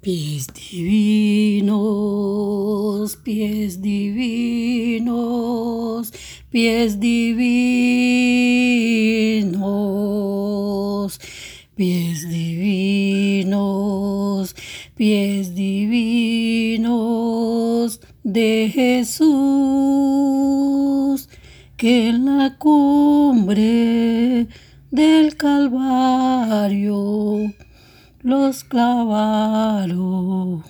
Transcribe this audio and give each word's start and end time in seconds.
Pies 0.00 0.46
divinos, 0.54 1.76
pies 3.16 3.82
divinos, 3.82 5.10
pies 6.48 6.98
divinos, 6.98 7.50
pies 11.74 12.26
divinos, 12.30 13.54
pies 14.96 15.54
divinos 15.54 16.90
de 18.24 18.70
Jesús, 18.72 19.28
que 21.76 22.08
en 22.08 22.38
la 22.38 22.56
cumbre 22.56 24.48
del 24.90 25.36
Calvario 25.36 26.40
los 28.22 28.64
clavaron 28.64 30.62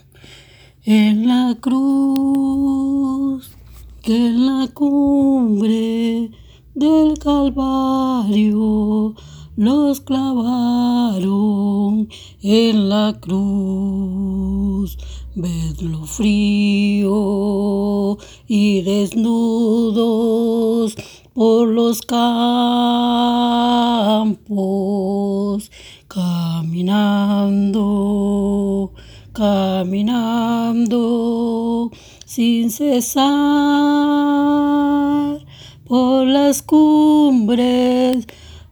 en 0.85 1.27
la 1.27 1.57
cruz, 1.61 3.51
en 4.05 4.47
la 4.47 4.69
cumbre 4.73 6.31
del 6.75 7.19
Calvario 7.19 9.15
los 9.57 10.01
clavaron 10.01 11.29
en 12.41 12.89
la 12.89 13.19
cruz. 13.21 14.97
Vedlo 15.35 16.07
frío 16.07 17.09
y 18.49 18.83
desnudos 18.83 19.97
por 21.35 21.69
los 21.69 22.03
campos 22.03 22.31
caminando, 26.13 27.83
caminando 29.33 30.99
sin 32.27 32.69
cesar 32.71 33.31
por 35.85 36.27
las 36.27 36.63
cumbres, 36.63 38.27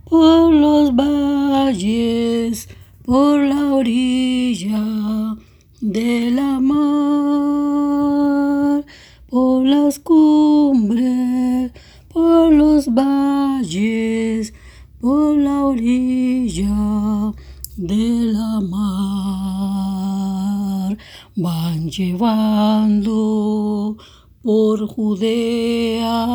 por 0.04 0.52
los 0.52 0.96
valles, 0.96 2.68
por 3.04 3.38
la 3.38 3.72
orilla 3.72 5.36
de 5.80 6.32
la 6.32 6.58
mar, 6.58 7.54
por 9.30 9.64
las 9.64 10.00
cumbres, 10.00 11.70
por 12.08 12.52
los 12.52 12.92
valles, 12.92 14.52
por 15.00 15.36
la 15.36 15.64
orilla 15.64 17.32
de 17.76 18.32
la 18.32 18.60
mar. 18.60 19.78
Van 21.36 21.90
llevando 21.90 23.96
por 24.42 24.88
Judea 24.88 26.26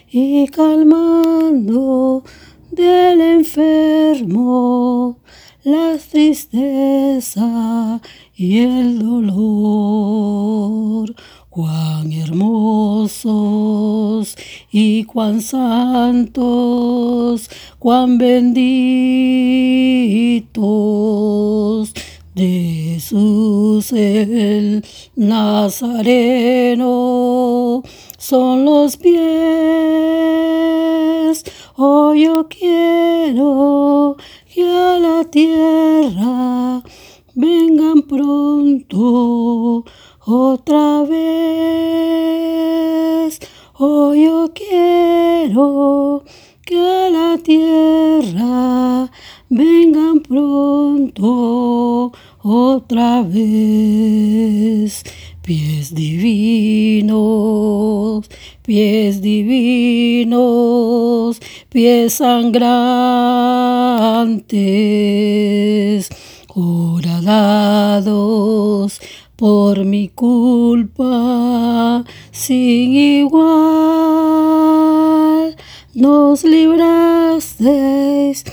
y 0.09 0.47
calmando 0.47 2.23
del 2.71 3.21
enfermo 3.21 5.19
las 5.63 6.07
tristezas 6.07 8.01
y 8.35 8.57
el 8.59 8.97
dolor. 8.97 9.85
Cuán 11.49 12.11
y 14.71 15.03
cuán 15.05 15.41
santos, 15.41 16.69
cuán 17.79 18.17
benditos 18.17 18.67
Jesús 22.37 23.93
el 23.93 24.83
Nazareno 25.15 26.83
son 28.17 28.65
los 28.65 28.97
pies. 28.97 29.15
Oh, 31.77 32.13
yo 32.13 32.47
quiero 32.49 34.17
que 34.53 34.63
a 34.67 34.99
la 34.99 35.23
tierra 35.23 36.83
vengan 37.33 38.01
pronto 38.01 39.85
otra 40.25 41.03
vez. 41.03 41.17
Oh, 43.79 44.11
yo 44.15 44.51
quiero 44.55 46.23
que 46.65 46.79
a 46.79 47.11
la 47.11 47.37
tierra 47.37 49.11
vengan 49.49 50.21
pronto 50.21 52.11
otra 52.41 53.21
vez. 53.21 55.03
Pies 55.43 55.93
divinos, 55.93 57.15
pies 58.63 59.21
divinos, 59.21 60.27
pies 61.69 62.13
sangrantes, 62.13 62.89
horadados 66.47 67.87
por 69.37 69.85
mi 69.85 70.09
culpa 70.09 72.03
sin 72.31 72.91
igual. 73.21 73.45
Nos 75.93 76.43
librasteis 76.43 78.43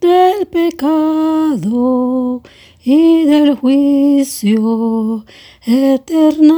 del 0.00 0.46
pecado 0.46 2.40
y 2.82 3.26
del 3.26 3.54
juicio 3.54 5.26
eternal. 5.66 6.56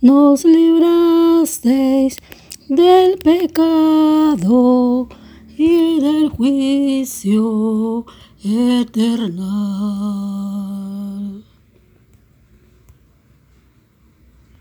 Nos 0.00 0.44
librasteis 0.44 2.18
del 2.68 3.16
pecado 3.18 5.08
y 5.56 6.00
del 6.00 6.30
juicio 6.30 8.06
eternal. 8.42 10.49